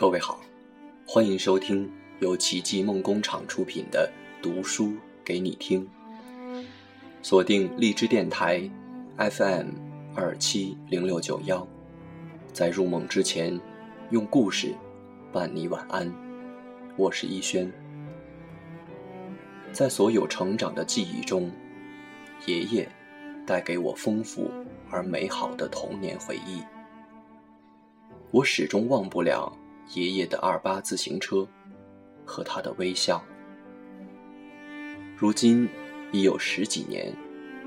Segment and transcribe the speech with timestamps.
[0.00, 0.40] 各位好，
[1.06, 1.86] 欢迎收听
[2.20, 4.10] 由奇迹梦工厂出品的
[4.42, 5.86] 《读书给你听》，
[7.20, 8.62] 锁定荔枝电台
[9.18, 9.66] FM
[10.14, 11.68] 二七零六九幺，
[12.50, 13.60] 在入梦之前，
[14.08, 14.74] 用故事
[15.34, 16.10] 伴你晚安。
[16.96, 17.70] 我是逸轩，
[19.70, 21.52] 在所有成长的记忆中，
[22.46, 22.88] 爷爷
[23.46, 24.50] 带给我丰富
[24.88, 26.62] 而美好的童年回忆，
[28.30, 29.54] 我始终忘不了。
[29.94, 31.46] 爷爷的二八自行车
[32.24, 33.24] 和他的微笑，
[35.16, 35.68] 如今
[36.12, 37.12] 已有十几年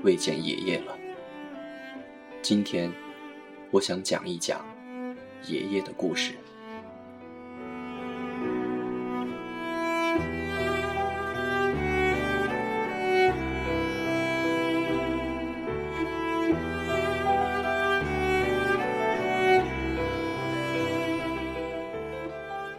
[0.02, 0.96] 未见爷爷了。
[2.40, 2.90] 今天，
[3.70, 4.64] 我想讲一讲
[5.46, 6.34] 爷爷的故事。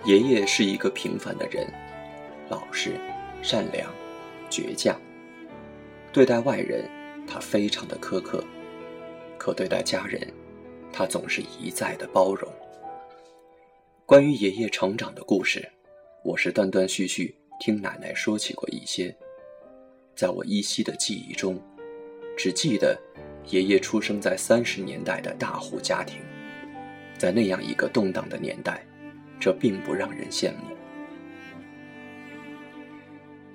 [0.06, 1.66] 爷爷是一个平凡的人，
[2.48, 2.92] 老实、
[3.42, 3.92] 善良、
[4.52, 4.96] 倔强。
[6.14, 6.88] 对待外人，
[7.28, 8.40] 他非常的苛刻；
[9.36, 10.22] 可对待家人，
[10.94, 12.48] 他总是一再的包容。
[14.06, 15.68] 关于爷爷成长的故事，
[16.24, 19.14] 我是断断续续听奶奶说起过一些。
[20.16, 21.60] 在我依稀的记忆中，
[22.38, 22.96] 只记得
[23.48, 26.22] 爷爷出生在三十年代的大户家庭，
[27.18, 28.86] 在那样一个动荡的年代。
[29.40, 30.76] 这并不让人羡慕。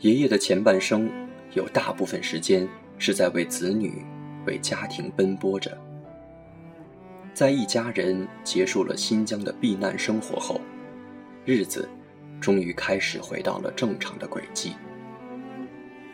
[0.00, 1.10] 爷爷的前半生
[1.52, 2.66] 有大部分时间
[2.98, 4.04] 是在为子女、
[4.46, 5.76] 为家庭奔波着。
[7.34, 10.60] 在一家人结束了新疆的避难生活后，
[11.44, 11.88] 日子
[12.40, 14.72] 终于开始回到了正常的轨迹。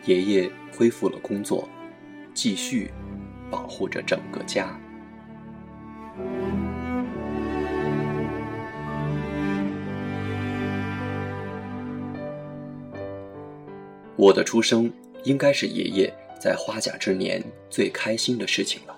[0.04, 1.68] 爷爷恢复了工作，
[2.32, 2.90] 继续
[3.50, 4.78] 保护着整个家。
[14.16, 14.90] 我的出生
[15.24, 18.96] 应该是爷爷在花甲之年最开心的事情了。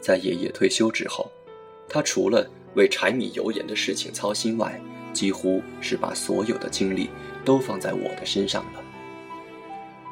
[0.00, 1.28] 在爷爷退休之后，
[1.88, 4.80] 他除了为柴米油盐的事情操心外，
[5.12, 7.10] 几乎是把所有的精力
[7.44, 8.84] 都放在我的身上了。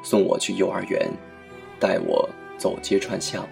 [0.03, 1.09] 送我去幼儿园，
[1.79, 3.49] 带我走街串巷，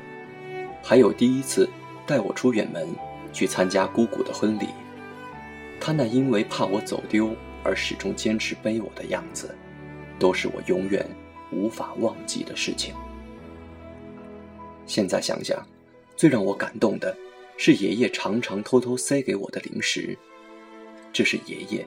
[0.82, 1.68] 还有第一次
[2.06, 2.88] 带我出远门
[3.32, 4.66] 去参加姑姑的婚礼，
[5.80, 9.54] 他那因为怕我走丢而始终坚持背我的样子。
[10.18, 11.04] 都是我永远
[11.52, 12.94] 无法忘记的事情。
[14.86, 15.64] 现在想想，
[16.16, 17.16] 最让我感动的
[17.56, 20.16] 是爷爷常常偷偷塞给我的零食，
[21.12, 21.86] 这是爷爷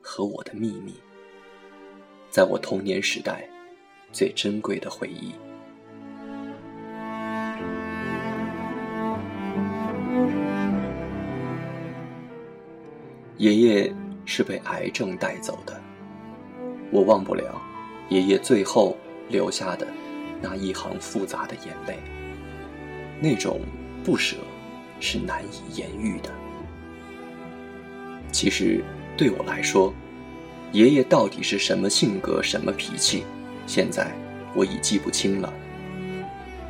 [0.00, 0.94] 和我的秘密，
[2.30, 3.48] 在我童年时代
[4.12, 5.32] 最珍贵的回忆。
[13.38, 13.94] 爷爷
[14.24, 15.85] 是被癌症带走的。
[16.90, 17.60] 我忘不了
[18.08, 18.96] 爷爷最后
[19.28, 19.86] 留下的
[20.40, 21.98] 那一行复杂的眼泪，
[23.20, 23.60] 那种
[24.04, 24.36] 不舍
[25.00, 26.30] 是难以言喻的。
[28.30, 28.84] 其实
[29.16, 29.92] 对我来说，
[30.72, 33.24] 爷爷到底是什么性格、什么脾气，
[33.66, 34.14] 现在
[34.54, 35.52] 我已记不清了。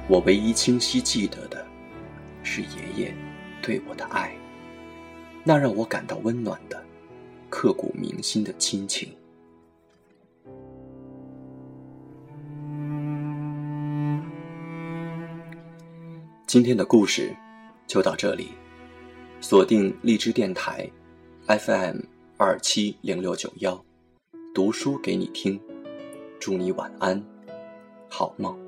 [0.09, 1.67] 我唯一清晰记得的，
[2.43, 3.15] 是爷爷
[3.61, 4.33] 对我的爱，
[5.43, 6.81] 那让我感到温暖的、
[7.51, 9.09] 刻骨铭心的亲情。
[16.47, 17.35] 今天的故事
[17.89, 18.51] 就到这里，
[19.41, 20.89] 锁定荔枝电台
[21.49, 22.03] FM
[22.37, 23.85] 二七零六九幺，
[24.55, 25.61] 读书给你听，
[26.39, 27.21] 祝你晚安，
[28.09, 28.66] 好梦。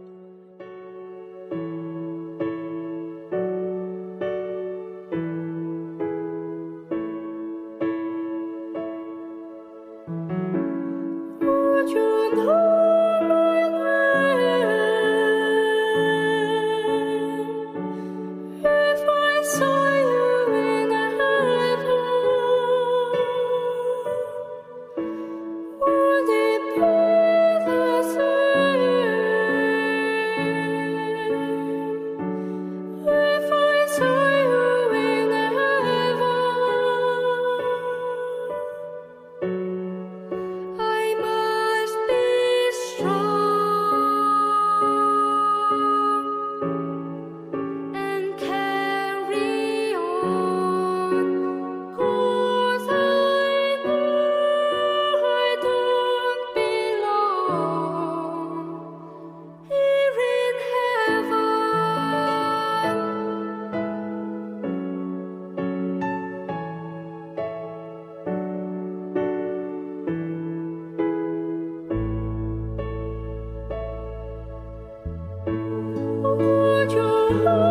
[77.31, 77.68] Lord.